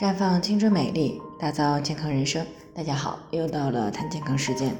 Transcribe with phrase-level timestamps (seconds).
[0.00, 2.44] 绽放青春美丽，打造健康人生。
[2.74, 4.74] 大家好，又到了谈健康时间。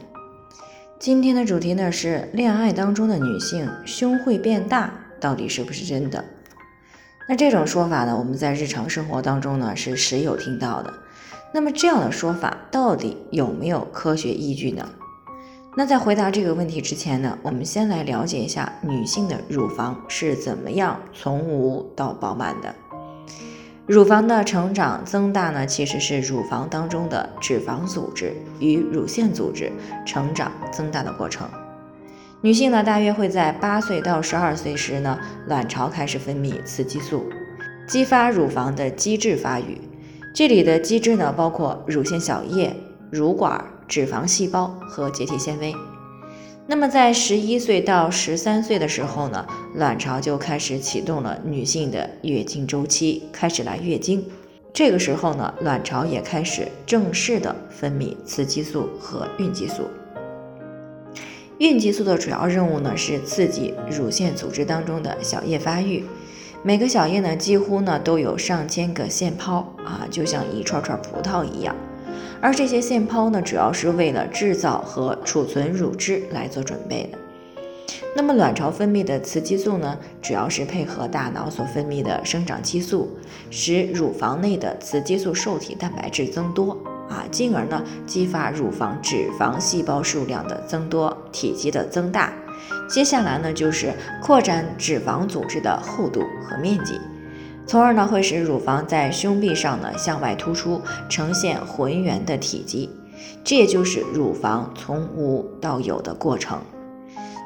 [0.99, 6.25] 今天的主题呢是恋爱当中的女性胸会变大，到底是不是真的？
[7.29, 10.93] 那这种说法呢，我们在日常生活当中呢是时有听到的。
[11.53, 14.91] 那么这样的说法到底有没有科学依据呢？
[15.77, 22.75] 那在回答这个问题之前呢，我们先来了解一下女性的乳房是怎么样从无到饱满的。
[23.87, 29.71] 乳房的成长增大呢，其实是乳房当中的脂肪组织与乳腺组织
[30.07, 31.47] 成长增大的过程。
[32.41, 35.19] 女性呢，大约会在八岁到十二岁时呢，
[35.49, 37.27] 卵巢开始分泌雌激素，
[37.87, 39.79] 激发乳房的基质发育。
[40.35, 42.75] 这里的基质呢，包括乳腺小叶、
[43.11, 45.75] 乳管、脂肪细胞和结缔纤维。
[46.67, 54.25] 那么在十一岁到十三岁的时候呢，卵巢就开始启动了女性的月经周期，开始来月经。
[54.73, 59.83] 这个时候呢，卵巢也开始正式的分泌雌激素和孕激素。
[61.59, 66.05] 孕激素的主要任务呢是刺激乳腺组织当中的小叶发育。
[66.63, 71.77] 每个小叶呢几乎呢都有上千个腺泡啊，就像一串串葡萄一样。
[72.41, 77.19] 而这些腺泡呢，主要是为了制造和储存乳汁来做准备的。
[78.17, 83.11] 那么，卵巢分泌的雌激素呢，主要是配合大脑所分泌的生长激素，
[83.51, 92.33] 使乳房内的雌激素受体蛋白质增多啊，进而呢，激发乳房脂肪细胞数量的增多、体积的增大。
[92.89, 93.93] 接下来呢，就是
[94.23, 97.01] 扩展脂肪组织的厚度和面积。
[97.67, 102.91] 从而呢，会使乳房在胸壁上呢向外突出，呈现浑圆的体积，
[103.43, 106.61] 这也就是乳房从无到有的过程。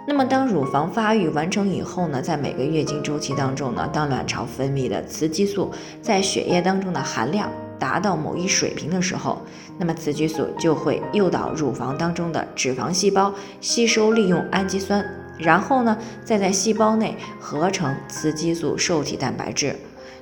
[0.07, 5.71] 那么，当乳房发育完成以后呢，在每个月经周期当中呢，当卵巢分泌的雌激素
[6.03, 9.41] 在血液当中的含量达到某一水平的时候，
[9.79, 15.05] 那么雌激素就会诱导乳房当中的脂肪细胞吸收利用氨基酸，
[15.39, 19.77] 然后呢，再在细胞内合成雌激素受体蛋白质。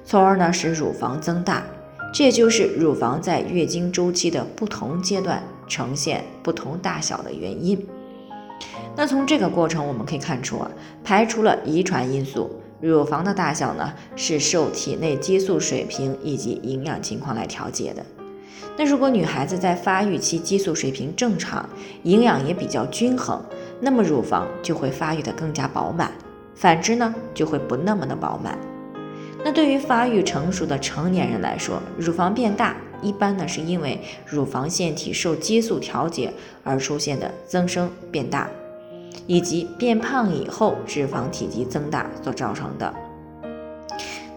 [0.08, 1.64] 从而呢使乳房增大，
[2.14, 7.84] 这就是乳房在月经周期的不同阶段呈现不同大小的原因。
[8.94, 10.70] 那从这个过程我们可以看出啊，
[11.02, 12.48] 排除了遗传因素，
[12.80, 18.06] 乳房的大小呢是受体内激素水平以及营养情况来调节的。
[18.78, 21.68] 那如果女孩子在发育期激素水平正常，
[22.04, 23.42] 营养也比较均衡，
[23.80, 26.10] 那么乳房就会发育的更加饱满；
[26.54, 28.56] 反之呢就会不那么的饱满。
[29.44, 36.32] 那对于发育成熟的成年人来说，乳房变大一般呢是因为乳房腺体受激素调节
[36.64, 38.48] 而出现的增生变大，
[39.26, 42.92] 以及变胖以后脂肪体积增大所造成的。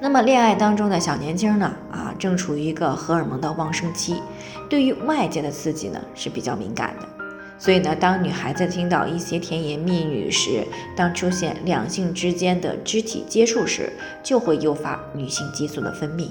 [0.02, 4.22] 那么恋爱当中的小年轻呢，啊正处于一个荷尔蒙的旺盛期，
[4.70, 7.19] 对于外界的刺激呢是比较敏感的。
[7.60, 10.66] 所以呢，当女孩子听到一些甜言蜜语时，
[10.96, 13.92] 当出现两性之间的肢体接触时，
[14.24, 16.30] 就会诱发女性激素的分泌，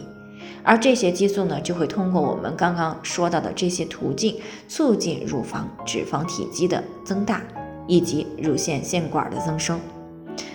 [0.64, 4.36] 而这些激素呢，就会通过我们刚刚说到的这些途径，
[4.68, 7.42] 促进乳房脂肪体积的增大，
[7.86, 9.78] 以及乳腺腺管的增生。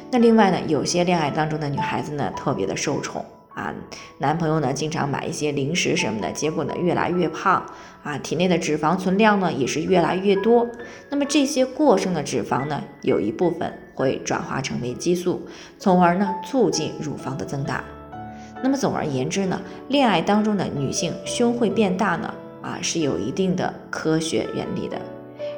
[0.10, 3.24] 那另外呢，有些恋爱当中的女孩子呢，特别的受宠。
[3.54, 3.74] 啊，
[4.18, 7.66] 男朋友呢经常买一些零食什么的，结果呢越来越胖
[8.04, 10.68] 啊，体内的脂肪存量呢也是越来越多。
[11.10, 15.42] 那么这些过剩的脂肪呢，有一部分会转化成为激素，
[15.78, 17.84] 从而呢促进乳房的增大。
[18.64, 25.00] 那么总而言之呢，恋爱当中的女性胸会变大呢，啊是有一定的科学原理的。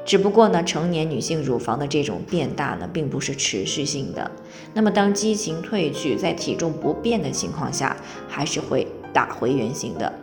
[0.05, 4.29] 只不过呢，成年女性乳房的这种变大呢，并不是持续性的。
[4.73, 7.97] 那么当激情褪去，在体重不变的情况下，
[8.29, 10.13] 还是会打回原形的。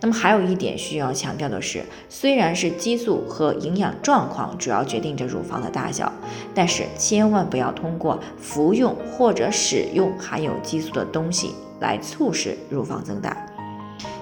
[0.00, 6.12] 那么还有一点需要强调的是，虽然是激素和营养状况主要决定着乳房的大小，
[6.52, 13.36] 但是千万不要通过服用或者使用含有激素的东西来促使乳房增大。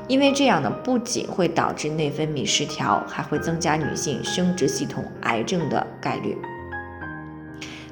[0.06, 6.36] 因为这样呢，不仅会导致内分泌失调，还会增加女性生殖系统癌症的概率。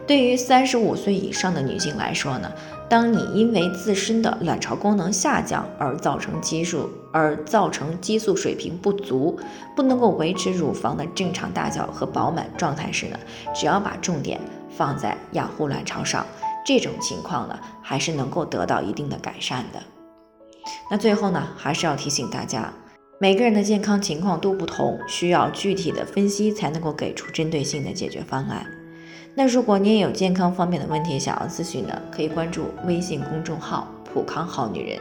[0.06, 2.52] 对于三十五岁以上的女性来说呢，
[2.88, 9.38] 当你因为自身的卵巢功能下降而造成激素而造成激素水平不足，
[9.76, 13.18] 不能够维持乳房的正常大小和饱满状态时呢，
[13.54, 14.40] 只要把重点
[14.76, 16.26] 放在养护卵巢上，
[16.66, 19.80] 这种情况呢，还是能够得到一定的改善的。
[20.90, 22.72] 那最后呢还是要提醒大家
[23.20, 28.66] 每个人的健康情况都不同需要具体的分析才能够给出针对性的解决方案。
[29.34, 35.00] 那如果你也有健康方面的问题想要咨询的可以关注微信公众号普康好女人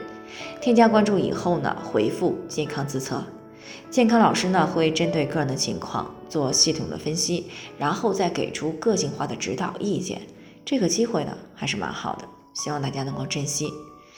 [0.61, 3.21] 添加关注以后呢回复健康自测
[3.89, 7.47] 健康老师呢会针对个人的情况做系统的分析
[7.77, 10.21] 然后再给出个性化的指导意见。
[10.63, 13.67] 这个机会呢还是蛮好的希望大家能够珍惜。